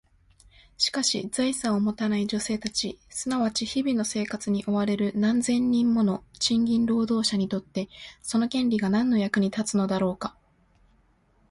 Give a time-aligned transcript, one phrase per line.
[0.79, 7.87] しかし、財産を持たない女性たち、すなわち日々の生活に追われる何千人もの賃金労働者にとって、
[8.23, 10.35] その権利が何の役に立つのだろうか？